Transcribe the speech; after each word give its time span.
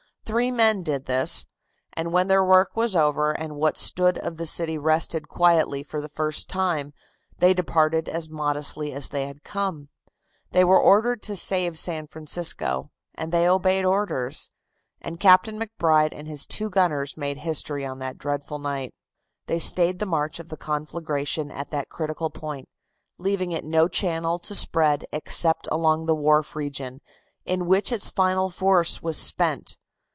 Three 0.23 0.51
men 0.51 0.81
did 0.81 1.07
this, 1.07 1.45
and 1.91 2.13
when 2.13 2.29
their 2.29 2.41
work 2.43 2.73
was 2.77 2.95
over 2.95 3.33
and 3.33 3.57
what 3.57 3.77
stood 3.77 4.17
of 4.17 4.37
the 4.37 4.45
city 4.45 4.77
rested 4.77 5.27
quietly 5.27 5.83
for 5.83 5.99
the 5.99 6.07
first 6.07 6.47
time, 6.47 6.93
they 7.39 7.53
departed 7.53 8.07
as 8.07 8.29
modestly 8.29 8.93
as 8.93 9.09
they 9.09 9.25
had 9.27 9.43
come. 9.43 9.89
They 10.51 10.63
were 10.63 10.79
ordered 10.79 11.21
to 11.23 11.35
save 11.35 11.77
San 11.77 12.07
Francisco, 12.07 12.91
and 13.13 13.33
they 13.33 13.45
obeyed 13.45 13.83
orders, 13.83 14.51
and 15.01 15.19
Captain 15.19 15.59
MacBride 15.59 16.13
and 16.13 16.29
his 16.29 16.45
two 16.45 16.69
gunners 16.69 17.17
made 17.17 17.39
history 17.39 17.85
on 17.85 17.99
that 17.99 18.17
dreadful 18.17 18.57
night. 18.59 18.93
They 19.47 19.59
stayed 19.59 19.99
the 19.99 20.05
march 20.05 20.39
of 20.39 20.47
the 20.47 20.55
conflagration 20.55 21.51
at 21.51 21.71
that 21.71 21.89
critical 21.89 22.29
point, 22.29 22.69
leaving 23.17 23.51
it 23.51 23.65
no 23.65 23.89
channel 23.89 24.39
to 24.39 24.55
spread 24.55 25.03
except 25.11 25.67
along 25.69 26.05
the 26.05 26.15
wharf 26.15 26.55
region, 26.55 27.01
in 27.43 27.65
which 27.65 27.91
its 27.91 28.09
final 28.11 28.49
force 28.49 29.03
was 29.03 29.17
spent. 29.17 29.75